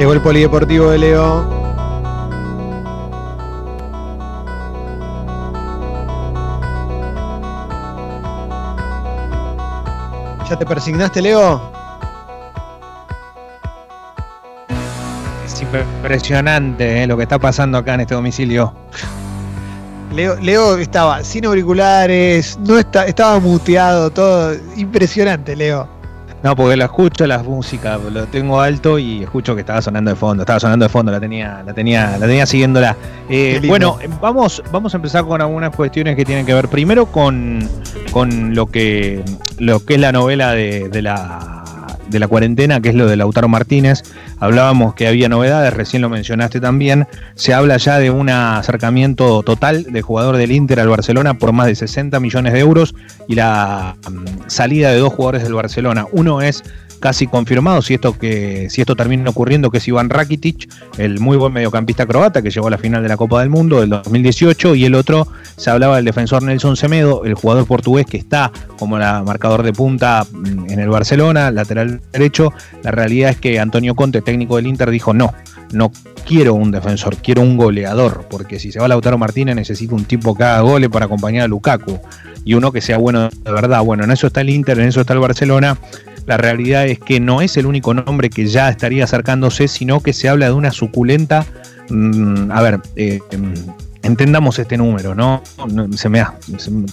Llegó 0.00 0.14
el 0.14 0.22
polideportivo 0.22 0.88
de 0.88 0.96
Leo. 0.96 1.44
¿Ya 10.48 10.56
te 10.58 10.64
persignaste, 10.64 11.20
Leo? 11.20 11.60
Es 15.44 15.60
impresionante 15.60 17.02
eh, 17.02 17.06
lo 17.06 17.18
que 17.18 17.24
está 17.24 17.38
pasando 17.38 17.76
acá 17.76 17.92
en 17.92 18.00
este 18.00 18.14
domicilio. 18.14 18.72
Leo, 20.14 20.36
Leo 20.36 20.78
estaba 20.78 21.22
sin 21.22 21.44
auriculares, 21.44 22.58
no 22.58 22.78
está, 22.78 23.04
estaba 23.04 23.38
muteado, 23.38 24.08
todo. 24.08 24.54
Impresionante, 24.76 25.54
Leo. 25.54 25.99
No, 26.42 26.56
porque 26.56 26.76
la 26.76 26.86
escucho 26.86 27.26
la 27.26 27.42
música, 27.42 27.98
lo 27.98 28.26
tengo 28.26 28.60
alto 28.60 28.98
y 28.98 29.22
escucho 29.22 29.54
que 29.54 29.60
estaba 29.60 29.82
sonando 29.82 30.10
de 30.10 30.16
fondo, 30.16 30.42
estaba 30.42 30.58
sonando 30.58 30.86
de 30.86 30.88
fondo, 30.88 31.12
la 31.12 31.20
tenía, 31.20 31.62
la 31.64 31.74
tenía, 31.74 32.16
la 32.16 32.26
tenía 32.26 32.46
siguiéndola. 32.46 32.96
Eh, 33.28 33.60
bueno, 33.66 33.98
vamos, 34.22 34.62
vamos 34.72 34.94
a 34.94 34.96
empezar 34.96 35.24
con 35.24 35.40
algunas 35.42 35.74
cuestiones 35.76 36.16
que 36.16 36.24
tienen 36.24 36.46
que 36.46 36.54
ver 36.54 36.68
primero 36.68 37.06
con, 37.06 37.68
con 38.10 38.54
lo 38.54 38.66
que 38.66 39.22
lo 39.58 39.84
que 39.84 39.94
es 39.94 40.00
la 40.00 40.12
novela 40.12 40.52
de, 40.52 40.88
de 40.88 41.02
la 41.02 41.59
de 42.10 42.18
la 42.18 42.28
cuarentena, 42.28 42.80
que 42.80 42.90
es 42.90 42.94
lo 42.94 43.06
de 43.06 43.16
Lautaro 43.16 43.48
Martínez. 43.48 44.02
Hablábamos 44.38 44.94
que 44.94 45.06
había 45.06 45.28
novedades, 45.28 45.72
recién 45.72 46.02
lo 46.02 46.08
mencionaste 46.08 46.60
también. 46.60 47.06
Se 47.34 47.54
habla 47.54 47.76
ya 47.76 47.98
de 47.98 48.10
un 48.10 48.28
acercamiento 48.28 49.42
total 49.42 49.84
del 49.84 50.02
jugador 50.02 50.36
del 50.36 50.52
Inter 50.52 50.80
al 50.80 50.88
Barcelona 50.88 51.34
por 51.34 51.52
más 51.52 51.66
de 51.66 51.74
60 51.74 52.18
millones 52.20 52.52
de 52.52 52.60
euros 52.60 52.94
y 53.28 53.34
la 53.34 53.96
mm, 54.10 54.48
salida 54.48 54.90
de 54.90 54.98
dos 54.98 55.12
jugadores 55.12 55.42
del 55.42 55.54
Barcelona. 55.54 56.06
Uno 56.12 56.42
es 56.42 56.64
casi 57.00 57.26
confirmado 57.26 57.82
si 57.82 57.94
esto 57.94 58.16
que 58.16 58.68
si 58.70 58.82
esto 58.82 58.94
termina 58.94 59.28
ocurriendo 59.30 59.70
que 59.70 59.78
es 59.78 59.88
Iván 59.88 60.10
Rakitic, 60.10 60.68
el 60.98 61.18
muy 61.18 61.36
buen 61.36 61.52
mediocampista 61.52 62.06
croata 62.06 62.42
que 62.42 62.50
llegó 62.50 62.68
a 62.68 62.70
la 62.70 62.78
final 62.78 63.02
de 63.02 63.08
la 63.08 63.16
Copa 63.16 63.40
del 63.40 63.50
Mundo 63.50 63.80
del 63.80 63.90
2018 63.90 64.74
y 64.74 64.84
el 64.84 64.94
otro 64.94 65.26
se 65.56 65.70
hablaba 65.70 65.96
del 65.96 66.04
defensor 66.04 66.42
Nelson 66.42 66.76
Semedo, 66.76 67.24
el 67.24 67.34
jugador 67.34 67.66
portugués 67.66 68.06
que 68.06 68.18
está 68.18 68.52
como 68.78 68.98
la 68.98 69.22
marcador 69.22 69.62
de 69.62 69.72
punta 69.72 70.26
en 70.68 70.78
el 70.78 70.88
Barcelona, 70.88 71.50
lateral 71.50 72.00
derecho. 72.12 72.52
La 72.82 72.90
realidad 72.90 73.30
es 73.30 73.36
que 73.38 73.58
Antonio 73.58 73.94
Conte, 73.94 74.22
técnico 74.22 74.56
del 74.56 74.66
Inter, 74.66 74.90
dijo 74.90 75.14
no, 75.14 75.32
no 75.72 75.90
quiero 76.26 76.54
un 76.54 76.70
defensor, 76.70 77.16
quiero 77.16 77.42
un 77.42 77.56
goleador, 77.56 78.26
porque 78.30 78.58
si 78.58 78.70
se 78.70 78.78
va 78.78 78.88
Lautaro 78.88 79.18
Martínez 79.18 79.56
necesito 79.56 79.94
un 79.94 80.04
tipo 80.04 80.36
que 80.36 80.44
haga 80.44 80.60
goles 80.60 80.90
para 80.90 81.06
acompañar 81.06 81.44
a 81.44 81.48
Lukaku 81.48 81.98
y 82.44 82.54
uno 82.54 82.72
que 82.72 82.80
sea 82.80 82.98
bueno 82.98 83.28
de 83.28 83.52
verdad. 83.52 83.82
Bueno, 83.82 84.04
en 84.04 84.10
eso 84.10 84.26
está 84.26 84.40
el 84.40 84.50
Inter, 84.50 84.78
en 84.78 84.88
eso 84.88 85.00
está 85.00 85.12
el 85.12 85.20
Barcelona. 85.20 85.78
La 86.26 86.36
realidad 86.36 86.86
es 86.86 86.98
que 86.98 87.20
no 87.20 87.40
es 87.40 87.56
el 87.56 87.66
único 87.66 87.94
nombre 87.94 88.30
que 88.30 88.46
ya 88.46 88.68
estaría 88.68 89.04
acercándose, 89.04 89.68
sino 89.68 90.00
que 90.00 90.12
se 90.12 90.28
habla 90.28 90.46
de 90.46 90.52
una 90.52 90.70
suculenta. 90.70 91.44
Mm, 91.88 92.50
a 92.50 92.62
ver, 92.62 92.80
eh, 92.96 93.20
em, 93.30 93.54
entendamos 94.02 94.58
este 94.58 94.76
número, 94.76 95.14
¿no? 95.14 95.42
Se 95.96 96.08
me 96.08 96.24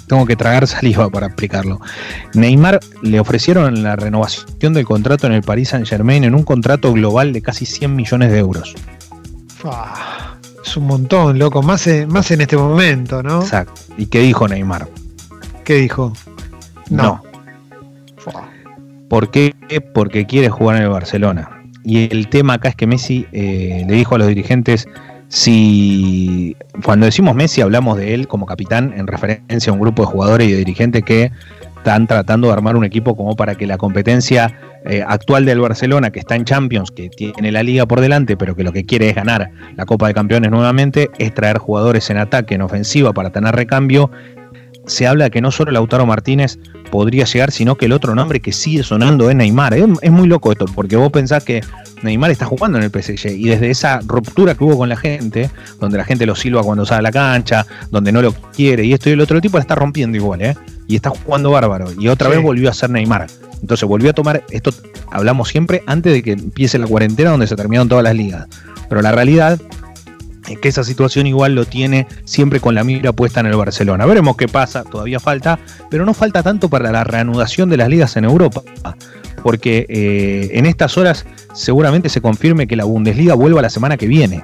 tengo 0.07 0.25
que 0.25 0.35
tragar 0.35 0.67
saliva 0.67 1.09
para 1.09 1.27
explicarlo. 1.27 1.79
Neymar 2.33 2.79
le 3.01 3.19
ofrecieron 3.19 3.83
la 3.83 3.95
renovación 3.95 4.73
del 4.73 4.85
contrato 4.85 5.27
en 5.27 5.33
el 5.33 5.43
Paris 5.43 5.69
Saint 5.69 5.87
Germain 5.87 6.23
en 6.23 6.35
un 6.35 6.43
contrato 6.43 6.93
global 6.93 7.33
de 7.33 7.41
casi 7.41 7.65
100 7.65 7.95
millones 7.95 8.31
de 8.31 8.39
euros. 8.39 8.75
es 10.63 10.77
un 10.77 10.85
montón, 10.85 11.39
loco, 11.39 11.61
más 11.61 11.87
en, 11.87 12.09
más 12.09 12.31
en 12.31 12.41
este 12.41 12.57
momento, 12.57 13.23
¿no? 13.23 13.41
Exacto. 13.41 13.81
¿Y 13.97 14.07
qué 14.07 14.19
dijo 14.19 14.47
Neymar? 14.47 14.87
¿Qué 15.63 15.75
dijo? 15.75 16.13
No. 16.89 17.21
¿Por 19.09 19.31
qué? 19.31 19.53
Porque 19.93 20.25
quiere 20.25 20.49
jugar 20.49 20.77
en 20.77 20.83
el 20.83 20.89
Barcelona. 20.89 21.49
Y 21.83 22.13
el 22.13 22.27
tema 22.27 22.55
acá 22.55 22.69
es 22.69 22.75
que 22.75 22.87
Messi 22.87 23.25
eh, 23.31 23.85
le 23.87 23.95
dijo 23.95 24.15
a 24.15 24.17
los 24.17 24.27
dirigentes, 24.27 24.87
si 25.29 26.55
cuando 26.83 27.05
decimos 27.05 27.35
Messi 27.35 27.61
hablamos 27.61 27.97
de 27.97 28.13
él 28.13 28.27
como 28.27 28.45
capitán 28.45 28.93
en 28.95 29.07
referencia 29.07 29.71
a 29.71 29.73
un 29.73 29.79
grupo 29.79 30.03
de 30.03 30.07
jugadores 30.07 30.47
y 30.47 30.51
de 30.51 30.57
dirigentes 30.57 31.03
que 31.03 31.31
están 31.77 32.07
tratando 32.07 32.47
de 32.47 32.53
armar 32.53 32.75
un 32.75 32.83
equipo 32.83 33.15
como 33.15 33.35
para 33.35 33.55
que 33.55 33.65
la 33.65 33.77
competencia 33.77 34.53
eh, 34.85 35.03
actual 35.07 35.45
del 35.45 35.61
Barcelona, 35.61 36.11
que 36.11 36.19
está 36.19 36.35
en 36.35 36.43
Champions, 36.43 36.91
que 36.91 37.09
tiene 37.09 37.51
la 37.51 37.63
liga 37.63 37.85
por 37.85 38.01
delante, 38.01 38.35
pero 38.35 38.55
que 38.55 38.63
lo 38.63 38.73
que 38.73 38.85
quiere 38.85 39.09
es 39.09 39.15
ganar 39.15 39.51
la 39.75 39.85
Copa 39.85 40.07
de 40.07 40.13
Campeones 40.13 40.51
nuevamente, 40.51 41.09
es 41.17 41.33
traer 41.33 41.57
jugadores 41.57 42.09
en 42.09 42.17
ataque, 42.17 42.55
en 42.55 42.61
ofensiva, 42.61 43.13
para 43.13 43.29
tener 43.29 43.55
recambio 43.55 44.11
se 44.87 45.05
habla 45.05 45.29
que 45.29 45.41
no 45.41 45.51
solo 45.51 45.71
Lautaro 45.71 46.05
Martínez 46.05 46.57
podría 46.89 47.25
llegar, 47.25 47.51
sino 47.51 47.75
que 47.75 47.85
el 47.85 47.91
otro 47.91 48.15
nombre 48.15 48.39
que 48.39 48.51
sigue 48.51 48.83
sonando 48.83 49.29
es 49.29 49.35
Neymar. 49.35 49.73
Es, 49.75 50.11
muy 50.11 50.27
loco 50.27 50.51
esto, 50.51 50.65
porque 50.73 50.95
vos 50.95 51.11
pensás 51.11 51.43
que 51.43 51.61
Neymar 52.01 52.31
está 52.31 52.45
jugando 52.45 52.77
en 52.77 52.85
el 52.85 52.89
PSG 52.89 53.27
y 53.31 53.49
desde 53.49 53.69
esa 53.69 53.99
ruptura 54.05 54.55
que 54.55 54.63
hubo 54.63 54.77
con 54.77 54.89
la 54.89 54.97
gente, 54.97 55.51
donde 55.79 55.97
la 55.97 56.05
gente 56.05 56.25
lo 56.25 56.35
silba 56.35 56.63
cuando 56.63 56.85
sale 56.85 56.99
a 56.99 57.01
la 57.03 57.11
cancha, 57.11 57.67
donde 57.91 58.11
no 58.11 58.21
lo 58.21 58.33
quiere 58.33 58.85
y 58.85 58.93
esto 58.93 59.09
y 59.09 59.13
el 59.13 59.21
otro 59.21 59.39
tipo 59.41 59.57
la 59.57 59.61
está 59.61 59.75
rompiendo 59.75 60.17
igual, 60.17 60.41
¿eh? 60.41 60.55
Y 60.87 60.95
está 60.95 61.09
jugando 61.09 61.51
bárbaro. 61.51 61.91
Y 61.99 62.07
otra 62.07 62.29
vez 62.29 62.41
volvió 62.41 62.69
a 62.69 62.73
ser 62.73 62.89
Neymar. 62.89 63.27
Entonces 63.61 63.87
volvió 63.87 64.11
a 64.11 64.13
tomar, 64.13 64.43
esto 64.51 64.71
hablamos 65.11 65.49
siempre 65.49 65.83
antes 65.87 66.13
de 66.13 66.23
que 66.23 66.31
empiece 66.33 66.77
la 66.77 66.87
cuarentena 66.87 67.31
donde 67.31 67.47
se 67.47 67.55
terminaron 67.55 67.89
todas 67.89 68.03
las 68.03 68.15
ligas. 68.15 68.47
Pero 68.87 69.01
la 69.01 69.11
realidad 69.11 69.59
que 70.55 70.69
esa 70.69 70.83
situación 70.83 71.27
igual 71.27 71.55
lo 71.55 71.65
tiene 71.65 72.07
siempre 72.23 72.59
con 72.59 72.75
la 72.75 72.83
mira 72.83 73.11
puesta 73.11 73.39
en 73.41 73.47
el 73.47 73.55
Barcelona. 73.55 74.05
Veremos 74.05 74.37
qué 74.37 74.47
pasa, 74.47 74.83
todavía 74.83 75.19
falta, 75.19 75.59
pero 75.89 76.05
no 76.05 76.13
falta 76.13 76.43
tanto 76.43 76.69
para 76.69 76.91
la 76.91 77.03
reanudación 77.03 77.69
de 77.69 77.77
las 77.77 77.89
ligas 77.89 78.15
en 78.15 78.25
Europa, 78.25 78.61
porque 79.43 79.85
eh, 79.89 80.49
en 80.53 80.65
estas 80.65 80.97
horas 80.97 81.25
seguramente 81.53 82.09
se 82.09 82.21
confirme 82.21 82.67
que 82.67 82.75
la 82.75 82.85
Bundesliga 82.85 83.33
vuelva 83.33 83.61
la 83.61 83.69
semana 83.69 83.97
que 83.97 84.07
viene. 84.07 84.43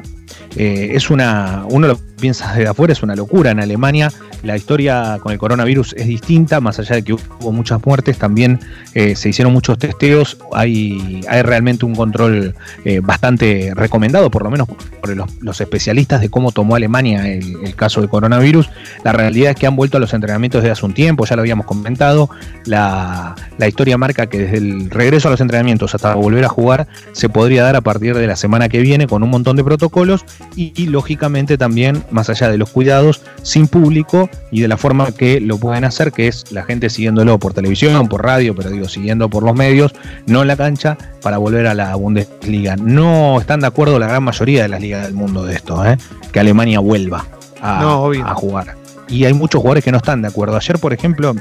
Eh, 0.55 0.91
es 0.93 1.09
una, 1.09 1.65
uno 1.69 1.97
piensa 2.19 2.53
desde 2.53 2.69
afuera, 2.69 2.93
es 2.93 3.03
una 3.03 3.15
locura. 3.15 3.51
En 3.51 3.59
Alemania 3.59 4.11
la 4.43 4.57
historia 4.57 5.19
con 5.21 5.31
el 5.31 5.37
coronavirus 5.37 5.93
es 5.93 6.05
distinta, 6.05 6.59
más 6.59 6.77
allá 6.77 6.95
de 6.95 7.03
que 7.03 7.13
hubo 7.13 7.51
muchas 7.51 7.83
muertes, 7.85 8.17
también 8.17 8.59
eh, 8.93 9.15
se 9.15 9.29
hicieron 9.29 9.53
muchos 9.53 9.77
testeos, 9.77 10.37
hay, 10.53 11.21
hay 11.29 11.41
realmente 11.41 11.85
un 11.85 11.95
control 11.95 12.53
eh, 12.83 12.99
bastante 13.01 13.71
recomendado, 13.73 14.29
por 14.29 14.43
lo 14.43 14.51
menos 14.51 14.67
por 14.67 15.15
los, 15.41 15.61
especialistas 15.61 16.19
de 16.19 16.29
cómo 16.29 16.51
tomó 16.51 16.75
Alemania 16.75 17.27
el, 17.31 17.73
caso 17.75 18.01
del 18.01 18.09
coronavirus. 18.09 18.69
La 19.03 19.13
realidad 19.13 19.51
es 19.51 19.55
que 19.55 19.65
han 19.65 19.75
vuelto 19.75 19.97
a 19.97 19.99
los 19.99 20.13
entrenamientos 20.13 20.61
desde 20.61 20.71
hace 20.71 20.85
un 20.85 20.93
tiempo, 20.93 21.25
ya 21.25 21.35
lo 21.35 21.41
habíamos 21.41 21.65
comentado, 21.65 22.29
la, 22.65 23.35
historia 23.65 23.97
marca 23.97 24.27
que 24.27 24.39
desde 24.39 24.57
el 24.57 24.89
regreso 24.89 25.29
a 25.29 25.31
los 25.31 25.41
entrenamientos 25.41 25.95
hasta 25.95 26.13
volver 26.15 26.43
a 26.43 26.49
jugar 26.49 26.87
se 27.13 27.29
podría 27.29 27.63
dar 27.63 27.77
a 27.77 27.81
partir 27.81 28.13
de 28.15 28.27
la 28.27 28.35
semana 28.35 28.67
que 28.67 28.81
viene 28.81 29.07
con 29.07 29.23
un 29.23 29.29
montón 29.29 29.55
de 29.55 29.63
protocolos 29.63 30.25
y 30.55 30.87
lógicamente 30.87 31.57
también 31.57 32.03
más 32.13 32.29
allá 32.29 32.49
de 32.49 32.57
los 32.57 32.69
cuidados, 32.69 33.21
sin 33.41 33.67
público 33.67 34.29
y 34.51 34.61
de 34.61 34.67
la 34.67 34.77
forma 34.77 35.11
que 35.11 35.39
lo 35.39 35.57
pueden 35.57 35.83
hacer, 35.83 36.11
que 36.11 36.27
es 36.27 36.51
la 36.51 36.63
gente 36.63 36.89
siguiéndolo 36.89 37.39
por 37.39 37.53
televisión, 37.53 38.07
por 38.07 38.23
radio, 38.23 38.55
pero 38.55 38.69
digo, 38.69 38.87
siguiendo 38.87 39.29
por 39.29 39.43
los 39.43 39.55
medios, 39.55 39.93
no 40.25 40.41
en 40.41 40.47
la 40.47 40.55
cancha, 40.55 40.97
para 41.21 41.37
volver 41.37 41.67
a 41.67 41.73
la 41.73 41.95
Bundesliga. 41.95 42.75
No 42.75 43.39
están 43.39 43.59
de 43.59 43.67
acuerdo 43.67 43.99
la 43.99 44.07
gran 44.07 44.23
mayoría 44.23 44.63
de 44.63 44.69
las 44.69 44.81
ligas 44.81 45.03
del 45.03 45.13
mundo 45.13 45.43
de 45.43 45.55
esto, 45.55 45.85
¿eh? 45.85 45.97
que 46.31 46.39
Alemania 46.39 46.79
vuelva 46.79 47.25
a, 47.61 48.33
jugar. 48.35 48.75
Y 49.07 49.25
hay 49.25 49.33
muchos 49.33 49.61
jugadores 49.61 49.83
que 49.83 49.91
no 49.91 49.97
están 49.97 50.21
de 50.21 50.27
acuerdo. 50.27 50.55
Ayer, 50.55 50.79
por 50.79 50.93
ejemplo, 50.93 51.35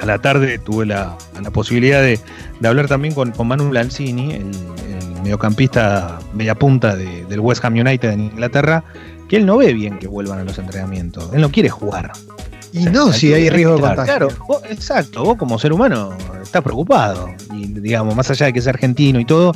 a 0.00 0.06
la 0.06 0.18
tarde 0.18 0.58
tuve 0.58 0.86
la, 0.86 1.16
posibilidad 1.52 2.02
de, 2.02 2.18
hablar 2.64 2.88
también 2.88 3.14
con, 3.14 3.32
con 3.32 3.48
Manu 3.48 3.72
Lanzini, 3.72 4.32
el, 4.34 4.50
mediocampista 5.20 6.18
media 6.32 6.54
punta 6.54 6.96
del 6.96 7.40
West 7.40 7.64
Ham 7.64 7.74
United 7.74 8.10
en 8.10 8.20
Inglaterra, 8.20 8.84
que 9.30 9.36
él 9.36 9.46
no 9.46 9.58
ve 9.58 9.72
bien 9.72 10.00
que 10.00 10.08
vuelvan 10.08 10.40
a 10.40 10.44
los 10.44 10.58
entrenamientos. 10.58 11.30
Él 11.32 11.40
no 11.40 11.52
quiere 11.52 11.68
jugar. 11.68 12.10
Y 12.72 12.80
no, 12.86 13.12
si 13.12 13.32
hay 13.32 13.48
riesgo 13.48 13.76
de 13.76 13.80
contagio. 13.80 14.04
Claro, 14.04 14.28
exacto, 14.68 15.22
vos 15.22 15.36
como 15.36 15.56
ser 15.56 15.72
humano 15.72 16.12
estás 16.42 16.62
preocupado. 16.62 17.28
Y 17.54 17.66
digamos, 17.66 18.16
más 18.16 18.28
allá 18.28 18.46
de 18.46 18.52
que 18.52 18.58
es 18.58 18.66
argentino 18.66 19.20
y 19.20 19.24
todo, 19.24 19.52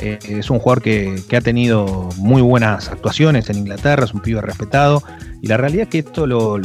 eh, 0.00 0.20
es 0.28 0.48
un 0.48 0.60
jugador 0.60 0.80
que, 0.80 1.20
ha 1.36 1.40
tenido 1.40 2.08
muy 2.18 2.40
buenas 2.40 2.88
actuaciones 2.88 3.50
en 3.50 3.58
Inglaterra, 3.58 4.04
es 4.04 4.14
un 4.14 4.20
pibe 4.20 4.40
respetado. 4.42 5.02
Y 5.42 5.48
la 5.48 5.56
realidad 5.56 5.84
es 5.84 5.88
que 5.88 5.98
esto 5.98 6.28
lo, 6.28 6.60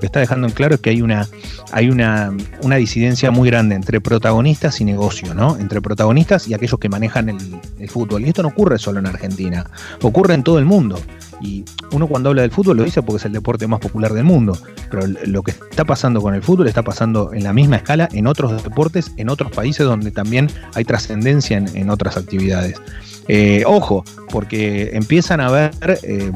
que 0.00 0.06
está 0.06 0.20
dejando 0.20 0.46
en 0.46 0.54
claro 0.54 0.76
es 0.76 0.80
que 0.80 0.88
hay 0.88 1.02
una, 1.02 1.28
hay 1.70 1.90
una, 1.90 2.34
una, 2.62 2.76
disidencia 2.76 3.30
muy 3.30 3.50
grande 3.50 3.74
entre 3.74 4.00
protagonistas 4.00 4.80
y 4.80 4.84
negocio, 4.84 5.34
¿no? 5.34 5.58
Entre 5.58 5.82
protagonistas 5.82 6.48
y 6.48 6.54
aquellos 6.54 6.80
que 6.80 6.88
manejan 6.88 7.28
el, 7.28 7.60
el 7.78 7.90
fútbol. 7.90 8.24
Y 8.24 8.28
esto 8.28 8.42
no 8.42 8.48
ocurre 8.48 8.78
solo 8.78 9.00
en 9.00 9.06
Argentina, 9.06 9.66
ocurre 10.00 10.32
en 10.32 10.42
todo 10.42 10.58
el 10.58 10.64
mundo. 10.64 10.98
Y 11.40 11.64
uno 11.92 12.06
cuando 12.06 12.30
habla 12.30 12.42
del 12.42 12.50
fútbol 12.50 12.78
lo 12.78 12.84
dice 12.84 13.02
porque 13.02 13.18
es 13.18 13.24
el 13.24 13.32
deporte 13.32 13.66
más 13.66 13.80
popular 13.80 14.12
del 14.12 14.24
mundo. 14.24 14.56
Pero 14.90 15.06
lo 15.26 15.42
que 15.42 15.52
está 15.52 15.84
pasando 15.84 16.20
con 16.20 16.34
el 16.34 16.42
fútbol 16.42 16.68
está 16.68 16.82
pasando 16.82 17.32
en 17.32 17.44
la 17.44 17.52
misma 17.52 17.76
escala 17.76 18.08
en 18.12 18.26
otros 18.26 18.62
deportes, 18.62 19.12
en 19.16 19.28
otros 19.28 19.50
países 19.52 19.86
donde 19.86 20.10
también 20.10 20.50
hay 20.74 20.84
trascendencia 20.84 21.58
en, 21.58 21.90
otras 21.90 22.16
actividades. 22.16 22.80
Eh, 23.28 23.64
ojo, 23.66 24.04
porque 24.30 24.90
empiezan 24.94 25.40
a 25.40 25.50
ver 25.50 25.72
eh, 26.02 26.30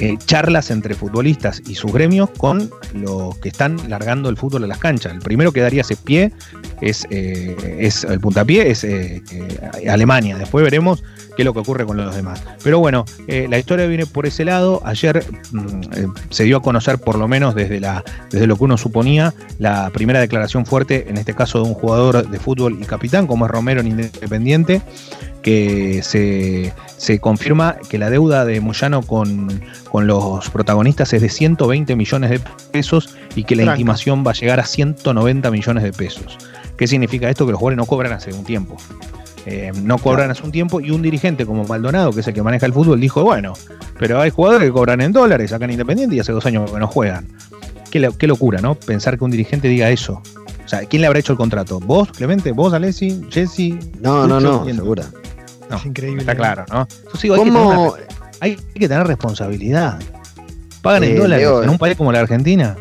eh, 0.00 0.16
charlas 0.24 0.70
entre 0.70 0.94
futbolistas 0.94 1.62
y 1.66 1.74
sus 1.74 1.92
gremios 1.92 2.30
con 2.36 2.70
los 2.94 3.36
que 3.38 3.48
están 3.48 3.76
largando 3.88 4.28
el 4.28 4.36
fútbol 4.36 4.64
a 4.64 4.66
las 4.66 4.78
canchas. 4.78 5.12
El 5.12 5.20
primero 5.20 5.52
que 5.52 5.60
daría 5.60 5.82
ese 5.82 5.96
pie 5.96 6.32
es, 6.80 7.06
es 7.10 8.04
el 8.04 8.20
puntapié, 8.20 8.70
es 8.70 8.86
Alemania. 9.88 10.36
Después 10.36 10.64
veremos 10.64 11.02
qué 11.36 11.42
es 11.42 11.44
lo 11.44 11.52
que 11.52 11.60
ocurre 11.60 11.86
con 11.86 11.96
los 11.96 12.14
demás. 12.14 12.42
Pero 12.62 12.78
bueno, 12.78 13.04
la 13.26 13.58
historia 13.58 13.86
viene 13.86 14.06
por 14.06 14.26
ese 14.26 14.44
lado. 14.44 14.80
Ayer 14.84 15.24
mm, 15.52 16.12
se 16.30 16.44
dio 16.44 16.58
a 16.58 16.62
conocer, 16.62 16.98
por 16.98 17.16
lo 17.16 17.28
menos 17.28 17.54
desde 17.54 17.80
lo 18.46 18.56
que 18.56 18.64
uno 18.64 18.76
suponía, 18.76 19.34
la 19.58 19.90
primera 19.90 20.20
declaración 20.20 20.66
fuerte, 20.66 21.06
en 21.08 21.16
este 21.16 21.34
caso 21.34 21.62
de 21.62 21.68
un 21.68 21.74
jugador 21.74 22.28
de 22.28 22.38
fútbol 22.38 22.78
y 22.80 22.84
capitán, 22.84 23.26
como 23.26 23.46
es 23.46 23.50
Romero 23.50 23.80
en 23.80 23.88
Independiente, 23.88 24.82
que 25.48 26.72
se, 26.98 27.18
confirma 27.20 27.76
que 27.88 27.96
la 27.96 28.10
deuda 28.10 28.44
de 28.44 28.60
Moyano 28.60 29.00
con, 29.00 29.62
los 29.94 30.50
protagonistas 30.50 31.14
es 31.14 31.22
de 31.22 31.30
120 31.30 31.96
millones 31.96 32.30
de 32.30 32.40
pesos 32.70 33.16
y 33.34 33.44
que 33.44 33.56
la 33.56 33.64
intimación 33.64 34.24
va 34.26 34.32
a 34.32 34.34
llegar 34.34 34.60
a 34.60 34.66
190 34.66 35.50
millones 35.50 35.84
de 35.84 35.92
pesos. 35.92 36.36
¿Qué 36.76 36.86
significa 36.86 37.30
esto? 37.30 37.46
Que 37.46 37.52
los 37.52 37.58
jugadores 37.58 37.78
no 37.78 37.86
cobran 37.86 38.12
hace 38.12 38.32
un 38.34 38.44
tiempo. 38.44 38.76
Eh, 39.46 39.72
no 39.82 39.96
cobran 39.96 40.30
hace 40.30 40.42
un 40.42 40.52
tiempo 40.52 40.82
y 40.82 40.90
un 40.90 41.00
dirigente 41.00 41.46
como 41.46 41.64
Maldonado, 41.64 42.12
que 42.12 42.20
es 42.20 42.28
el 42.28 42.34
que 42.34 42.42
maneja 42.42 42.66
el 42.66 42.74
fútbol, 42.74 43.00
dijo, 43.00 43.22
bueno, 43.22 43.54
pero 43.98 44.20
hay 44.20 44.28
jugadores 44.28 44.68
que 44.68 44.72
cobran 44.72 45.00
en 45.00 45.12
dólares 45.12 45.54
acá 45.54 45.64
en 45.64 45.70
Independiente 45.70 46.14
y 46.14 46.20
hace 46.20 46.32
dos 46.32 46.44
años 46.44 46.70
que 46.70 46.78
no 46.78 46.88
juegan. 46.88 47.26
Qué, 47.90 48.10
qué 48.18 48.26
locura, 48.26 48.60
¿no? 48.60 48.74
Pensar 48.74 49.16
que 49.16 49.24
un 49.24 49.30
dirigente 49.30 49.68
diga 49.68 49.88
eso. 49.88 50.20
O 50.62 50.68
sea, 50.68 50.80
¿quién 50.80 51.00
le 51.00 51.06
habrá 51.06 51.20
hecho 51.20 51.32
el 51.32 51.38
contrato? 51.38 51.80
¿Vos, 51.80 52.10
Clemente? 52.12 52.52
¿Vos, 52.52 52.74
Alessi? 52.74 53.22
¿Jesse? 53.30 53.78
No, 54.02 54.26
no, 54.26 54.38
no, 54.38 54.66
segura. 54.66 55.06
No, 55.70 55.76
es 55.76 55.86
increíble. 55.86 56.20
Está 56.20 56.34
claro, 56.34 56.64
¿no? 56.70 56.86
¿Cómo? 57.36 57.94
Hay, 58.40 58.56
que 58.74 58.88
tener, 58.88 59.06
responsabilidad. 59.06 59.98
¿Pagan 60.82 61.04
en 61.04 61.16
eh, 61.16 61.18
dólares 61.18 61.48
en 61.64 61.68
un 61.70 61.78
país 61.78 61.96
como 61.96 62.12
la 62.12 62.20
Argentina? 62.20 62.76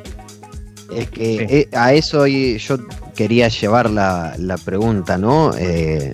Es 0.93 1.09
que 1.09 1.35
eh, 1.49 1.69
a 1.75 1.93
eso 1.93 2.27
yo 2.27 2.77
quería 3.15 3.47
llevar 3.49 3.89
la, 3.89 4.57
pregunta, 4.63 5.17
¿no? 5.17 5.51
Eh, 5.57 6.13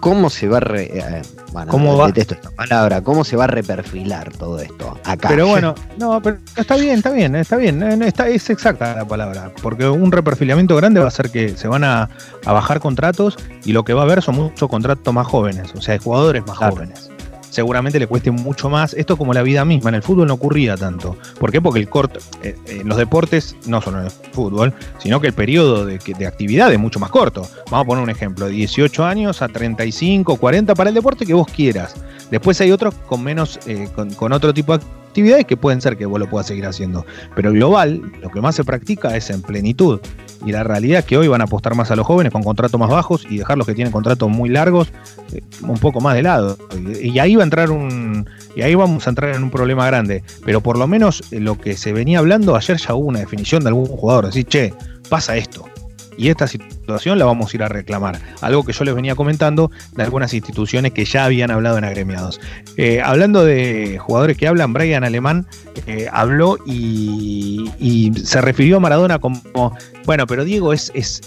¿Cómo 0.00 0.30
se 0.30 0.48
va 0.48 0.58
a 0.58 0.60
re, 0.60 1.22
¿Cómo 1.68 1.96
va? 1.96 2.06
detesto 2.06 2.34
esta 2.34 2.50
palabra, 2.50 3.02
¿cómo 3.02 3.24
se 3.24 3.36
va 3.36 3.44
a 3.44 3.48
reperfilar 3.48 4.32
todo 4.32 4.58
esto 4.60 4.98
acá? 5.04 5.28
Pero 5.28 5.46
bueno, 5.48 5.74
no, 5.98 6.20
pero 6.22 6.38
está 6.56 6.76
bien, 6.76 6.96
está 6.96 7.10
bien, 7.10 7.36
está 7.36 7.56
bien, 7.56 8.02
está, 8.02 8.28
es 8.28 8.48
exacta 8.50 8.94
la 8.94 9.04
palabra, 9.06 9.52
porque 9.62 9.88
un 9.88 10.10
reperfilamiento 10.10 10.76
grande 10.76 11.00
va 11.00 11.08
a 11.08 11.10
ser 11.10 11.30
que 11.30 11.56
se 11.56 11.68
van 11.68 11.84
a, 11.84 12.08
bajar 12.44 12.80
contratos 12.80 13.36
y 13.64 13.72
lo 13.72 13.84
que 13.84 13.92
va 13.92 14.02
a 14.02 14.04
haber 14.04 14.22
son 14.22 14.36
muchos 14.36 14.68
contratos 14.68 15.12
más 15.12 15.26
jóvenes, 15.26 15.72
o 15.74 15.80
sea, 15.80 15.98
jugadores 15.98 16.46
más 16.46 16.56
jóvenes 16.56 17.10
seguramente 17.50 17.98
le 17.98 18.06
cueste 18.06 18.30
mucho 18.30 18.70
más. 18.70 18.94
Esto 18.94 19.16
como 19.16 19.34
la 19.34 19.42
vida 19.42 19.64
misma, 19.64 19.90
en 19.90 19.96
el 19.96 20.02
fútbol 20.02 20.28
no 20.28 20.34
ocurría 20.34 20.76
tanto. 20.76 21.16
¿Por 21.38 21.52
qué? 21.52 21.60
Porque 21.60 21.80
el 21.80 21.88
corto, 21.88 22.20
eh, 22.42 22.56
en 22.66 22.88
los 22.88 22.96
deportes, 22.96 23.56
no 23.66 23.80
solo 23.82 23.98
en 23.98 24.06
el 24.06 24.10
fútbol, 24.10 24.72
sino 24.98 25.20
que 25.20 25.26
el 25.26 25.32
periodo 25.32 25.84
de, 25.84 25.98
de, 25.98 26.26
actividad 26.26 26.72
es 26.72 26.78
mucho 26.78 26.98
más 26.98 27.10
corto. 27.10 27.46
Vamos 27.70 27.84
a 27.84 27.86
poner 27.86 28.04
un 28.04 28.10
ejemplo, 28.10 28.48
18 28.48 29.04
años 29.04 29.42
a 29.42 29.48
35, 29.48 30.36
40 30.36 30.74
para 30.74 30.88
el 30.88 30.94
deporte 30.94 31.26
que 31.26 31.34
vos 31.34 31.48
quieras. 31.48 31.94
Después 32.30 32.60
hay 32.60 32.70
otros 32.70 32.94
con 33.06 33.22
menos, 33.22 33.58
eh, 33.66 33.88
con, 33.94 34.14
con 34.14 34.32
otro 34.32 34.54
tipo 34.54 34.76
de 34.78 34.84
actividades 35.10 35.44
que 35.44 35.56
pueden 35.56 35.80
ser 35.80 35.96
que 35.96 36.06
vos 36.06 36.18
lo 36.18 36.30
puedas 36.30 36.46
seguir 36.46 36.66
haciendo. 36.66 37.04
Pero 37.34 37.52
global, 37.52 38.00
lo 38.22 38.30
que 38.30 38.40
más 38.40 38.54
se 38.54 38.64
practica 38.64 39.16
es 39.16 39.28
en 39.30 39.42
plenitud. 39.42 40.00
Y 40.46 40.52
la 40.52 40.62
realidad 40.62 41.00
es 41.00 41.04
que 41.04 41.18
hoy 41.18 41.28
van 41.28 41.40
a 41.40 41.44
apostar 41.44 41.74
más 41.74 41.90
a 41.90 41.96
los 41.96 42.06
jóvenes 42.06 42.32
con 42.32 42.42
contratos 42.42 42.80
más 42.80 42.88
bajos 42.88 43.26
y 43.28 43.38
dejar 43.38 43.58
los 43.58 43.66
que 43.66 43.74
tienen 43.74 43.92
contratos 43.92 44.30
muy 44.30 44.48
largos 44.48 44.88
eh, 45.32 45.42
un 45.62 45.78
poco 45.78 46.00
más 46.00 46.14
de 46.14 46.22
lado. 46.22 46.56
Y, 47.02 47.18
ahí 47.18 47.36
va 47.36 47.42
a 47.42 47.44
entrar 47.44 47.70
un. 47.70 48.28
Y 48.56 48.62
ahí 48.62 48.74
vamos 48.74 49.06
a 49.06 49.10
entrar 49.10 49.34
en 49.34 49.42
un 49.42 49.50
problema 49.50 49.84
grande. 49.86 50.22
Pero 50.44 50.60
por 50.60 50.78
lo 50.78 50.86
menos 50.86 51.22
eh, 51.30 51.40
lo 51.40 51.58
que 51.58 51.76
se 51.76 51.92
venía 51.92 52.20
hablando, 52.20 52.56
ayer 52.56 52.78
ya 52.78 52.94
hubo 52.94 53.08
una 53.08 53.18
definición 53.18 53.62
de 53.62 53.68
algún 53.68 53.86
jugador. 53.86 54.26
Decir, 54.26 54.46
che, 54.46 54.74
pasa 55.08 55.36
esto 55.36 55.69
y 56.16 56.28
esta 56.28 56.46
situación 56.46 57.18
la 57.18 57.24
vamos 57.24 57.52
a 57.52 57.56
ir 57.56 57.62
a 57.62 57.68
reclamar. 57.68 58.20
Algo 58.40 58.64
que 58.64 58.72
yo 58.72 58.84
les 58.84 58.94
venía 58.94 59.14
comentando 59.14 59.70
de 59.96 60.02
algunas 60.02 60.34
instituciones 60.34 60.92
que 60.92 61.04
ya 61.04 61.24
habían 61.24 61.50
hablado 61.50 61.78
en 61.78 61.84
agremiados. 61.84 62.40
Eh, 62.76 63.00
hablando 63.02 63.44
de 63.44 63.98
jugadores 63.98 64.36
que 64.36 64.46
hablan, 64.48 64.72
Brian 64.72 65.04
Alemán 65.04 65.46
eh, 65.86 66.08
habló 66.12 66.58
y, 66.66 68.12
se 68.24 68.40
refirió 68.40 68.78
a 68.78 68.80
Maradona 68.80 69.18
como, 69.18 69.76
bueno, 70.04 70.26
pero 70.26 70.44
Diego 70.44 70.72
es, 70.72 70.90
es, 70.94 71.20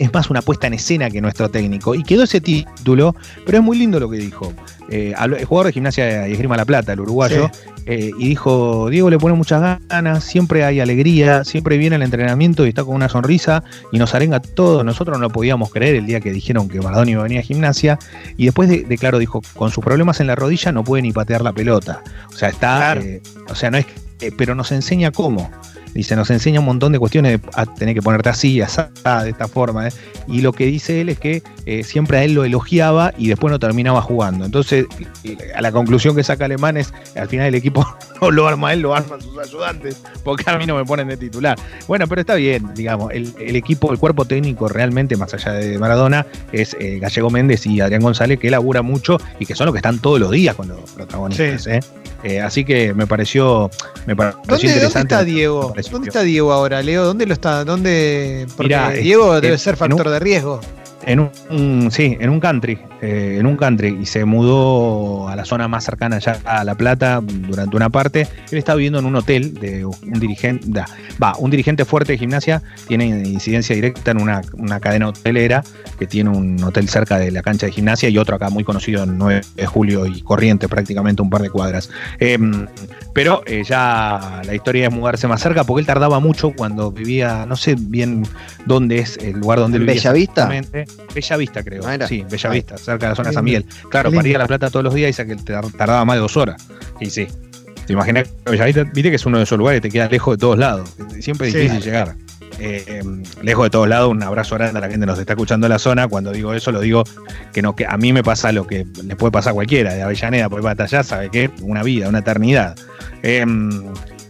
es 0.00 0.12
más 0.14 0.30
una 0.30 0.40
puesta 0.40 0.66
en 0.66 0.74
escena 0.74 1.10
que 1.10 1.20
nuestro 1.20 1.50
técnico. 1.50 1.94
Y 1.94 2.02
quedó 2.02 2.22
ese 2.22 2.40
título, 2.40 3.14
pero 3.44 3.58
es 3.58 3.64
muy 3.64 3.78
lindo 3.78 4.00
lo 4.00 4.08
que 4.08 4.16
dijo. 4.16 4.52
Eh, 4.88 5.14
el 5.16 5.44
jugador 5.44 5.66
de 5.66 5.72
gimnasia 5.72 6.26
y 6.26 6.32
esgrima 6.32 6.56
La 6.56 6.64
Plata, 6.64 6.94
el 6.94 7.00
uruguayo, 7.00 7.50
eh, 7.84 8.10
y 8.18 8.28
dijo, 8.28 8.88
Diego 8.88 9.10
le 9.10 9.18
pone 9.18 9.34
muchas 9.34 9.78
ganas, 9.88 10.24
siempre 10.24 10.64
hay 10.64 10.80
alegría, 10.80 11.44
siempre 11.44 11.76
viene 11.76 11.96
al 11.96 12.02
entrenamiento 12.02 12.64
y 12.64 12.70
está 12.70 12.82
con 12.82 12.94
una 12.94 13.10
sonrisa 13.10 13.62
y 13.92 13.98
nos 13.98 14.14
arenga 14.14 14.40
todos. 14.40 14.86
Nosotros 14.86 15.18
no 15.18 15.22
lo 15.22 15.30
podíamos 15.30 15.70
creer 15.70 15.96
el 15.96 16.06
día 16.06 16.20
que 16.20 16.32
dijeron 16.32 16.66
que 16.68 16.80
Maradona 16.80 17.10
iba 17.10 17.20
a 17.20 17.24
venir 17.24 17.38
a 17.38 17.42
gimnasia 17.42 17.98
y 18.38 18.46
después 18.46 18.70
de, 18.70 18.96
claro, 18.96 19.18
dijo, 19.18 19.42
con 19.54 19.70
sus 19.70 19.84
problemas 19.84 20.18
en 20.20 20.28
la 20.28 20.34
rodilla 20.34 20.72
no 20.72 20.82
puede 20.82 21.02
ni 21.02 21.12
patear 21.12 21.42
la 21.42 21.52
pelota. 21.52 22.02
O 22.30 22.36
sea, 22.36 22.48
está, 22.48 22.96
eh, 22.96 23.20
o 23.50 23.54
sea, 23.54 23.70
no 23.70 23.76
es, 23.76 23.86
pero 24.38 24.54
nos 24.54 24.72
enseña 24.72 25.10
cómo. 25.10 25.50
Dice, 25.94 26.14
nos 26.16 26.30
enseña 26.30 26.60
un 26.60 26.66
montón 26.66 26.92
de 26.92 26.98
cuestiones 26.98 27.40
a 27.54 27.66
tener 27.66 27.94
que 27.94 28.02
ponerte 28.02 28.28
así, 28.28 28.60
así, 28.60 28.80
de 29.04 29.30
esta 29.30 29.48
forma. 29.48 29.88
¿eh? 29.88 29.92
Y 30.28 30.40
lo 30.40 30.52
que 30.52 30.66
dice 30.66 31.00
él 31.00 31.08
es 31.08 31.18
que 31.18 31.42
eh, 31.66 31.82
siempre 31.82 32.18
a 32.18 32.24
él 32.24 32.34
lo 32.34 32.44
elogiaba 32.44 33.12
y 33.18 33.28
después 33.28 33.50
no 33.50 33.58
terminaba 33.58 34.00
jugando. 34.00 34.44
Entonces, 34.44 34.86
a 35.54 35.60
la 35.60 35.72
conclusión 35.72 36.14
que 36.14 36.22
saca 36.22 36.44
Alemán 36.44 36.76
es, 36.76 36.92
al 37.16 37.28
final 37.28 37.46
el 37.46 37.54
equipo 37.54 37.86
no 38.20 38.30
lo 38.30 38.46
arma 38.46 38.72
él, 38.72 38.80
lo 38.80 38.94
arman 38.94 39.20
sus 39.20 39.38
ayudantes, 39.38 40.02
porque 40.24 40.48
a 40.48 40.58
mí 40.58 40.66
no 40.66 40.76
me 40.76 40.84
ponen 40.84 41.08
de 41.08 41.16
titular. 41.16 41.58
Bueno, 41.88 42.06
pero 42.06 42.20
está 42.20 42.34
bien, 42.34 42.72
digamos, 42.74 43.12
el, 43.12 43.56
equipo, 43.56 43.92
el 43.92 43.98
cuerpo 43.98 44.24
técnico 44.24 44.68
realmente, 44.68 45.16
más 45.16 45.34
allá 45.34 45.52
de 45.52 45.78
Maradona, 45.78 46.26
es 46.52 46.76
eh, 46.78 46.98
Gallego 47.00 47.30
Méndez 47.30 47.66
y 47.66 47.80
Adrián 47.80 48.02
González, 48.02 48.38
que 48.38 48.50
labura 48.50 48.82
mucho 48.82 49.18
y 49.38 49.46
que 49.46 49.54
son 49.54 49.66
los 49.66 49.74
que 49.74 49.78
están 49.78 49.98
todos 49.98 50.20
los 50.20 50.30
días 50.30 50.54
con 50.54 50.68
los 50.68 50.78
protagonistas. 50.92 51.68
Así 52.42 52.64
que 52.64 52.94
me 52.94 53.06
pareció, 53.06 53.70
me 54.06 54.16
pareció 54.16 54.68
interesante. 54.68 54.80
¿Dónde 54.82 55.00
está 55.00 55.24
Diego? 55.24 55.74
¿Dónde 55.90 56.08
está 56.08 56.22
Diego 56.22 56.52
ahora, 56.52 56.82
Leo? 56.82 57.04
¿Dónde 57.04 57.26
lo 57.26 57.34
está? 57.34 57.64
¿Dónde? 57.64 58.46
Porque 58.56 58.76
Diego 59.02 59.40
debe 59.40 59.58
ser 59.58 59.76
factor 59.76 60.08
de 60.08 60.18
riesgo. 60.18 60.60
En 61.06 61.20
un, 61.20 61.90
sí, 61.90 62.16
en 62.20 62.28
un 62.28 62.40
country, 62.40 62.78
eh, 63.00 63.38
en 63.40 63.46
un 63.46 63.56
country, 63.56 63.98
y 64.02 64.06
se 64.06 64.24
mudó 64.24 65.28
a 65.28 65.36
la 65.36 65.44
zona 65.44 65.66
más 65.66 65.84
cercana 65.84 66.18
ya 66.18 66.38
a 66.44 66.62
La 66.64 66.74
Plata 66.74 67.20
durante 67.22 67.76
una 67.76 67.88
parte. 67.88 68.28
Él 68.50 68.58
estaba 68.58 68.76
viviendo 68.76 68.98
en 68.98 69.06
un 69.06 69.16
hotel 69.16 69.54
de 69.54 69.84
un 69.84 70.20
dirigente, 70.20 70.66
va, 71.22 71.34
un 71.38 71.50
dirigente 71.50 71.84
fuerte 71.84 72.12
de 72.12 72.18
gimnasia, 72.18 72.62
tiene 72.86 73.06
incidencia 73.06 73.74
directa 73.74 74.10
en 74.10 74.20
una, 74.20 74.42
cadena 74.80 75.08
hotelera 75.08 75.64
que 75.98 76.06
tiene 76.06 76.30
un 76.30 76.62
hotel 76.62 76.88
cerca 76.88 77.18
de 77.18 77.30
la 77.30 77.42
cancha 77.42 77.66
de 77.66 77.72
gimnasia 77.72 78.08
y 78.08 78.18
otro 78.18 78.36
acá 78.36 78.50
muy 78.50 78.64
conocido 78.64 79.04
en 79.04 79.16
9 79.18 79.40
de 79.56 79.66
julio 79.66 80.06
y 80.06 80.20
corriente 80.20 80.68
prácticamente 80.68 81.22
un 81.22 81.30
par 81.30 81.42
de 81.42 81.50
cuadras. 81.50 81.90
Em, 82.18 82.66
pero 83.14 83.42
eh, 83.46 83.62
ya 83.66 84.42
la 84.44 84.54
historia 84.54 84.88
es 84.88 84.92
mudarse 84.92 85.26
más 85.26 85.40
cerca 85.40 85.64
porque 85.64 85.80
él 85.80 85.86
tardaba 85.86 86.20
mucho 86.20 86.52
cuando 86.52 86.90
vivía, 86.92 87.46
no 87.46 87.56
sé 87.56 87.76
bien 87.78 88.26
dónde 88.66 88.98
es 88.98 89.16
el 89.18 89.38
lugar 89.40 89.58
donde 89.58 89.78
vivía. 89.78 89.94
Bellavista? 89.94 90.50
Bella 91.14 91.36
Vista, 91.36 91.62
creo. 91.62 91.82
Ah, 91.86 92.06
sí, 92.06 92.24
Bella 92.28 92.50
Vista, 92.50 92.78
cerca 92.78 93.06
de 93.06 93.10
la 93.10 93.16
zona 93.16 93.28
de 93.30 93.34
San 93.34 93.44
Miguel. 93.44 93.64
Claro, 93.90 94.10
para 94.12 94.28
ir 94.28 94.36
a 94.36 94.40
La 94.40 94.46
Plata 94.46 94.70
todos 94.70 94.84
los 94.84 94.94
días 94.94 95.08
dice 95.08 95.26
que 95.26 95.36
tardaba 95.36 96.04
más 96.04 96.16
de 96.16 96.20
dos 96.20 96.36
horas. 96.36 96.66
Y 97.00 97.10
sí. 97.10 97.26
Te 97.86 97.92
imaginas 97.92 98.28
que 98.28 98.50
Bella 98.50 98.64
Vista, 98.66 98.84
viste 98.84 99.10
que 99.10 99.16
es 99.16 99.26
uno 99.26 99.38
de 99.38 99.44
esos 99.44 99.58
lugares 99.58 99.80
que 99.80 99.88
te 99.88 99.92
queda 99.92 100.08
lejos 100.08 100.36
de 100.36 100.40
todos 100.40 100.58
lados. 100.58 100.94
Siempre 101.20 101.48
es 101.48 101.54
difícil 101.54 101.82
llegar. 101.82 102.16
Eh, 102.62 103.02
lejos 103.42 103.64
de 103.64 103.70
todos 103.70 103.88
lados, 103.88 104.10
un 104.10 104.22
abrazo 104.22 104.54
grande 104.56 104.76
a 104.78 104.80
la 104.82 104.88
gente 104.88 105.00
que 105.00 105.06
nos 105.06 105.18
está 105.18 105.32
escuchando 105.32 105.66
en 105.66 105.72
la 105.72 105.78
zona. 105.78 106.08
Cuando 106.08 106.30
digo 106.30 106.52
eso, 106.52 106.70
lo 106.72 106.80
digo 106.80 107.04
que 107.52 107.62
no, 107.62 107.74
que 107.74 107.86
a 107.86 107.96
mí 107.96 108.12
me 108.12 108.22
pasa 108.22 108.52
lo 108.52 108.66
que 108.66 108.86
le 109.02 109.16
puede 109.16 109.32
pasar 109.32 109.52
a 109.52 109.54
cualquiera, 109.54 109.94
de 109.94 110.02
Avellaneda, 110.02 110.48
por 110.48 110.60
batallar, 110.62 111.04
sabe 111.04 111.30
qué, 111.30 111.50
una 111.62 111.82
vida, 111.82 112.08
una 112.08 112.18
eternidad. 112.18 112.76
Eh, 113.22 113.46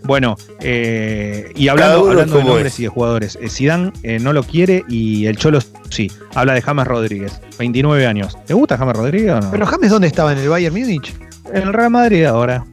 bueno, 0.02 0.36
eh, 0.60 1.52
y 1.54 1.68
hablando, 1.68 2.10
hablando 2.10 2.38
de 2.38 2.44
nombres 2.44 2.78
y 2.80 2.84
de 2.84 2.88
jugadores, 2.88 3.38
Sidán 3.48 3.92
eh, 4.02 4.18
no 4.18 4.32
lo 4.32 4.42
quiere 4.42 4.84
y 4.88 5.26
el 5.26 5.36
Cholo 5.36 5.60
sí. 5.88 6.10
Habla 6.34 6.54
de 6.54 6.62
James 6.62 6.86
Rodríguez, 6.86 7.40
29 7.58 8.06
años. 8.06 8.38
¿Te 8.46 8.54
gusta 8.54 8.76
James 8.76 8.96
Rodríguez 8.96 9.32
o 9.32 9.40
no? 9.40 9.50
¿Pero 9.50 9.66
James 9.66 9.90
dónde 9.90 10.08
estaba? 10.08 10.32
¿En 10.32 10.38
el 10.38 10.48
Bayern 10.48 10.74
Múnich? 10.74 11.14
En 11.52 11.62
el 11.62 11.72
Real 11.72 11.90
Madrid 11.90 12.24
ahora. 12.24 12.64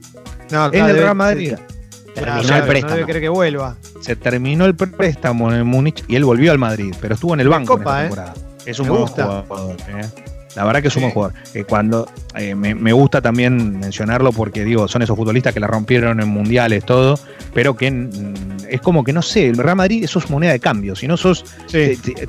No, 0.51 0.72
en 0.72 0.86
el 0.86 0.96
Real 0.96 1.15
Madrid. 1.15 1.55
terminó 2.13 2.55
el 2.55 2.63
préstamo. 2.63 2.98
No 2.98 3.05
cree 3.05 3.22
que 3.22 3.29
vuelva. 3.29 3.75
Se 4.01 4.15
terminó 4.15 4.65
el 4.65 4.75
préstamo 4.75 5.51
en 5.51 5.57
el 5.57 5.65
Múnich 5.65 6.03
y 6.07 6.15
él 6.15 6.24
volvió 6.24 6.51
al 6.51 6.57
Madrid, 6.57 6.96
pero 7.01 7.15
estuvo 7.15 7.34
en 7.34 7.41
el 7.41 7.50
banco 7.50 7.77
Copa, 7.77 8.03
en 8.03 8.10
temporada. 8.10 8.34
Es 8.65 8.79
un 8.79 8.88
buen 8.88 9.05
jugador. 9.05 9.46
La 10.57 10.65
verdad 10.65 10.81
que 10.81 10.87
es 10.87 10.95
un 10.95 11.03
buen 11.03 11.13
jugador. 11.13 11.35
Eh, 11.53 11.65
cuando 11.65 12.09
eh, 12.35 12.55
me, 12.55 12.91
gusta 12.91 13.21
también 13.21 13.79
mencionarlo 13.79 14.31
porque 14.31 14.65
digo, 14.65 14.87
son 14.87 15.03
esos 15.03 15.15
futbolistas 15.15 15.53
que 15.53 15.59
la 15.59 15.67
rompieron 15.67 16.19
en 16.19 16.27
mundiales, 16.27 16.83
todo, 16.83 17.19
pero 17.53 17.77
que 17.77 17.91
mm, 17.91 18.33
es 18.67 18.81
como 18.81 19.03
que 19.03 19.13
no 19.13 19.21
sé, 19.21 19.49
el 19.49 19.57
Real 19.57 19.75
Madrid 19.75 20.03
eso 20.03 20.17
es 20.17 20.31
moneda 20.31 20.53
de 20.53 20.59
cambio. 20.59 20.95
Si 20.95 21.07
no 21.07 21.15
sos, 21.15 21.45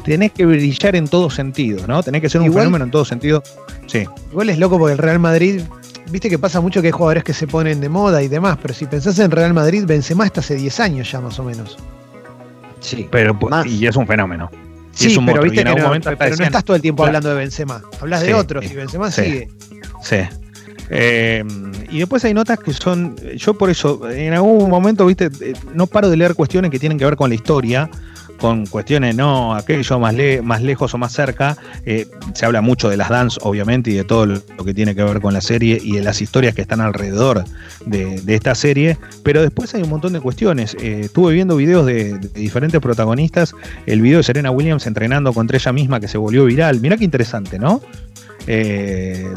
tenés 0.04 0.32
que 0.32 0.44
brillar 0.44 0.94
en 0.94 1.08
todos 1.08 1.34
sentidos, 1.34 1.88
¿no? 1.88 2.02
Tenés 2.02 2.20
que 2.20 2.28
ser 2.28 2.42
un 2.42 2.52
fenómeno 2.52 2.84
en 2.84 2.90
todos 2.90 3.08
sentidos. 3.08 3.44
Sí. 3.86 4.06
Igual 4.30 4.50
es 4.50 4.58
loco 4.58 4.78
porque 4.78 4.92
el 4.92 4.98
Real 4.98 5.18
Madrid 5.18 5.62
viste 6.10 6.28
que 6.28 6.38
pasa 6.38 6.60
mucho 6.60 6.82
que 6.82 6.88
hay 6.88 6.92
jugadores 6.92 7.24
que 7.24 7.32
se 7.32 7.46
ponen 7.46 7.80
de 7.80 7.88
moda 7.88 8.22
y 8.22 8.28
demás, 8.28 8.58
pero 8.60 8.74
si 8.74 8.84
pensás 8.84 9.18
en 9.20 9.30
Real 9.30 9.54
Madrid, 9.54 9.84
Benzema 9.86 10.26
está 10.26 10.40
hace 10.40 10.54
10 10.54 10.80
años 10.80 11.10
ya 11.10 11.22
más 11.22 11.38
o 11.38 11.44
menos. 11.44 11.78
Sí, 12.80 13.08
pero 13.10 13.38
pues, 13.38 13.66
y 13.66 13.86
es 13.86 13.96
un 13.96 14.06
fenómeno. 14.06 14.50
Sí, 14.98 15.16
pero 15.24 15.42
viste 15.42 15.58
que 15.58 15.64
no, 15.64 15.74
pero 16.18 16.36
no 16.36 16.44
estás 16.44 16.64
todo 16.64 16.74
el 16.74 16.82
tiempo 16.82 17.04
hablando 17.04 17.28
de 17.28 17.36
Benzema, 17.36 17.82
hablas 18.00 18.22
de 18.22 18.34
otros 18.34 18.64
y 18.64 18.74
Benzema 18.74 19.10
sigue. 19.10 19.48
Sí. 20.02 20.16
Eh, 20.90 21.44
y 21.90 21.98
después 21.98 22.24
hay 22.24 22.34
notas 22.34 22.58
que 22.58 22.72
son, 22.72 23.14
yo 23.36 23.54
por 23.54 23.70
eso, 23.70 24.08
en 24.10 24.32
algún 24.32 24.68
momento, 24.68 25.06
viste, 25.06 25.30
eh, 25.40 25.52
no 25.74 25.86
paro 25.86 26.10
de 26.10 26.16
leer 26.16 26.34
cuestiones 26.34 26.70
que 26.70 26.78
tienen 26.78 26.98
que 26.98 27.04
ver 27.04 27.16
con 27.16 27.28
la 27.28 27.34
historia, 27.34 27.90
con 28.38 28.66
cuestiones, 28.66 29.14
no, 29.14 29.54
aquello 29.54 29.98
más, 29.98 30.14
más 30.42 30.62
lejos 30.62 30.94
o 30.94 30.98
más 30.98 31.12
cerca. 31.12 31.56
Eh, 31.84 32.06
se 32.34 32.46
habla 32.46 32.60
mucho 32.60 32.88
de 32.88 32.96
las 32.96 33.08
dance, 33.08 33.38
obviamente, 33.42 33.90
y 33.90 33.94
de 33.94 34.04
todo 34.04 34.26
lo 34.26 34.64
que 34.64 34.72
tiene 34.72 34.94
que 34.94 35.02
ver 35.02 35.20
con 35.20 35.34
la 35.34 35.40
serie 35.40 35.78
y 35.82 35.96
de 35.96 36.02
las 36.02 36.22
historias 36.22 36.54
que 36.54 36.62
están 36.62 36.80
alrededor 36.80 37.44
de, 37.84 38.22
esta 38.28 38.54
serie. 38.54 38.96
Pero 39.22 39.42
después 39.42 39.74
hay 39.74 39.82
un 39.82 39.90
montón 39.90 40.12
de 40.12 40.20
cuestiones. 40.20 40.74
estuve 40.74 41.34
viendo 41.34 41.56
videos 41.56 41.84
de, 41.86 42.18
diferentes 42.34 42.80
protagonistas. 42.80 43.54
El 43.86 44.00
video 44.00 44.18
de 44.18 44.24
Serena 44.24 44.50
Williams 44.50 44.86
entrenando 44.86 45.32
contra 45.32 45.56
ella 45.56 45.72
misma 45.72 46.00
que 46.00 46.08
se 46.08 46.18
volvió 46.18 46.44
viral. 46.44 46.80
Mirá 46.80 46.96
qué 46.96 47.04
interesante, 47.04 47.58
¿no? 47.58 47.82
Eh, 48.50 49.30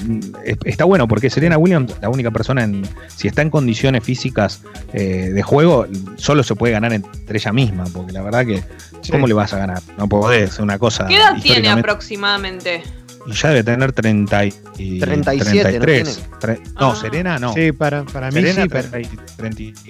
está 0.64 0.86
bueno 0.86 1.06
porque 1.06 1.30
Serena 1.30 1.58
Williams, 1.58 1.94
la 2.02 2.08
única 2.08 2.32
persona 2.32 2.64
en, 2.64 2.88
si 3.14 3.28
está 3.28 3.42
en 3.42 3.50
condiciones 3.50 4.06
físicas 4.06 4.62
eh, 4.94 5.32
de 5.34 5.44
juego, 5.44 5.86
solo 6.16 6.44
se 6.44 6.56
puede 6.56 6.72
ganar 6.72 6.94
entre 6.94 7.38
ella 7.38 7.52
misma, 7.52 7.84
porque 7.92 8.14
la 8.14 8.22
verdad 8.22 8.46
que, 8.46 8.64
¿cómo 9.12 9.28
le 9.28 9.34
vas 9.34 9.52
a 9.52 9.58
ganar? 9.58 9.82
No 9.98 10.08
podés, 10.08 10.60
una 10.60 10.80
cosa. 10.80 11.08
¿Qué 11.08 11.18
edad 11.18 11.36
tiene 11.42 11.70
aproximadamente? 11.70 12.84
Y 13.28 13.34
ya 13.34 13.50
debe 13.50 13.64
tener 13.66 13.92
30 13.92 14.46
y 14.46 15.00
37, 15.00 15.80
33. 15.80 16.22
¿no, 16.80 16.92
ah. 16.92 16.96
Serena 16.96 17.38
no. 17.38 17.54
Sí, 17.54 17.74
para, 17.74 18.06
para 18.06 18.32
mí 18.32 18.42
sí, 18.42 18.68
30, 18.68 19.00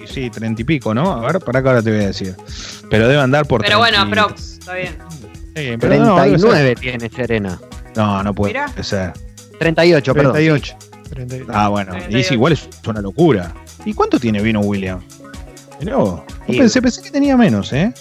sí, 0.06 0.30
30 0.30 0.62
y 0.62 0.64
pico, 0.64 0.92
¿no? 0.92 1.12
A 1.12 1.32
ver, 1.32 1.40
para 1.40 1.62
qué 1.62 1.68
ahora 1.68 1.80
te 1.80 1.92
voy 1.92 2.02
a 2.02 2.08
decir. 2.08 2.34
Pero 2.90 3.06
debe 3.06 3.22
andar 3.22 3.46
por 3.46 3.62
Pero 3.62 3.78
bueno, 3.78 4.00
aprox, 4.00 4.58
está 4.58 4.74
bien. 4.74 4.98
39 5.54 6.74
tiene 6.74 7.08
Serena. 7.08 7.60
No, 7.96 8.22
no 8.22 8.34
puede 8.34 8.54
ser. 8.82 9.12
38, 9.58 10.14
38. 10.14 10.76
perdón. 11.08 11.46
Ah, 11.52 11.68
bueno. 11.68 11.94
Y 12.08 12.20
es 12.20 12.30
igual 12.32 12.54
es 12.54 12.68
una 12.86 13.00
locura. 13.00 13.52
¿Y 13.84 13.94
cuánto 13.94 14.18
tiene 14.18 14.40
vino 14.42 14.60
William? 14.60 15.00
No, 15.84 16.24
pensé, 16.46 16.80
pensé 16.80 17.02
que 17.02 17.10
tenía 17.10 17.36
menos, 17.36 17.72
¿eh? 17.72 17.92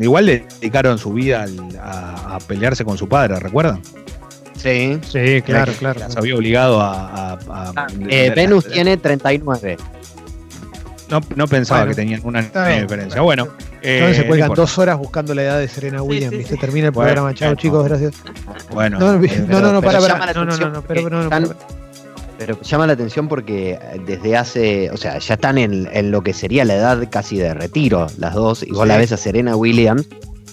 Igual 0.00 0.26
le 0.26 0.46
dedicaron 0.60 0.98
su 0.98 1.12
vida 1.12 1.46
a, 1.80 2.38
pelearse 2.46 2.84
con 2.84 2.98
su 2.98 3.08
padre, 3.08 3.38
¿recuerdan? 3.38 3.80
Sí. 4.56 4.98
Sí, 5.06 5.42
claro, 5.42 5.72
claro. 5.78 6.00
Se 6.08 6.18
había 6.18 6.34
obligado 6.34 6.80
a. 6.80 7.38
Ah, 7.48 7.86
eh, 8.08 8.32
Venus 8.34 8.68
tiene 8.68 8.96
39. 8.96 9.76
No, 11.10 11.20
no 11.36 11.46
pensaba 11.46 11.86
que 11.86 11.94
tenían 11.94 12.20
una 12.24 12.42
diferencia. 12.42 13.20
Bueno. 13.20 13.48
Eh, 13.82 14.12
se 14.16 14.26
cuelgan 14.26 14.54
dos 14.54 14.78
horas 14.78 14.96
buscando 14.96 15.34
la 15.34 15.42
edad 15.42 15.58
de 15.58 15.68
Serena 15.68 16.02
Williams 16.02 16.36
y 16.36 16.44
se 16.44 16.56
termina 16.56 16.86
el 16.86 16.92
programa. 16.92 17.34
Chao, 17.34 17.54
chicos, 17.54 17.84
gracias. 17.86 18.14
Bueno. 18.72 18.98
No, 18.98 19.18
no, 19.60 19.72
no, 19.72 19.82
para, 19.82 20.00
para. 20.00 20.32
No, 20.32 20.44
no, 20.44 20.56
no, 20.56 20.82
pero, 20.82 21.10
no, 21.10 21.54
pero 22.38 22.60
llama 22.62 22.86
la 22.86 22.94
atención 22.94 23.28
porque 23.28 23.78
desde 24.06 24.36
hace, 24.36 24.90
o 24.90 24.96
sea, 24.96 25.18
ya 25.18 25.34
están 25.34 25.58
en, 25.58 25.88
en 25.92 26.10
lo 26.10 26.22
que 26.22 26.32
sería 26.32 26.64
la 26.64 26.74
edad 26.74 27.08
casi 27.10 27.36
de 27.36 27.54
retiro, 27.54 28.06
las 28.18 28.34
dos. 28.34 28.62
Y 28.62 28.70
vos 28.70 28.86
la 28.88 28.96
ves 28.96 29.12
a 29.12 29.16
Serena 29.16 29.54
Williams 29.54 30.06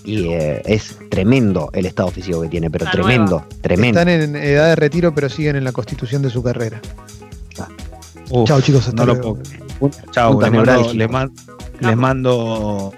y 0.03 0.29
eh, 0.29 0.61
es 0.65 0.97
tremendo 1.09 1.69
el 1.73 1.85
estado 1.85 2.09
físico 2.09 2.41
que 2.41 2.49
tiene, 2.49 2.69
pero 2.69 2.85
tremendo, 2.91 3.45
tremendo. 3.61 3.99
Están 3.99 4.09
en 4.13 4.35
edad 4.35 4.67
de 4.67 4.75
retiro, 4.75 5.13
pero 5.13 5.29
siguen 5.29 5.55
en 5.55 5.63
la 5.63 5.71
constitución 5.71 6.21
de 6.21 6.29
su 6.29 6.43
carrera. 6.43 6.81
Chao, 8.45 8.61
chicos, 8.61 8.87
hasta 8.87 9.05
luego. 9.05 9.39
Chao, 10.11 10.39
les 10.39 10.51
mando, 10.51 10.93
les, 10.93 11.09
mando, 11.97 12.93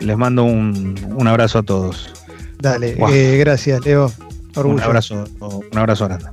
les 0.00 0.16
mando 0.16 0.44
un, 0.44 0.94
un, 1.16 1.28
abrazo 1.28 1.58
a 1.58 1.62
todos. 1.62 2.10
Dale, 2.58 2.96
eh, 3.10 3.36
gracias, 3.38 3.84
Leo. 3.84 4.10
Un 4.56 4.80
abrazo, 4.80 5.24
un 5.40 5.78
abrazo 5.78 6.06
grande. 6.06 6.26